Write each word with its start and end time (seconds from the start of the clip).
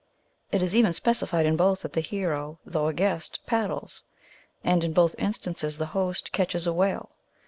79 0.49 0.65
is 0.65 0.75
even 0.75 0.93
specified 0.93 1.45
in 1.45 1.55
both 1.55 1.83
that 1.83 1.93
the 1.93 2.01
hero, 2.01 2.57
though 2.65 2.87
a 2.87 2.93
guest, 2.95 3.39
paddles. 3.45 4.03
And 4.63 4.83
in, 4.83 4.93
both 4.93 5.13
instances 5.19 5.77
the 5.77 5.85
host 5.93 6.31
catches 6.31 6.65
a 6.65 6.73
whale. 6.73 7.11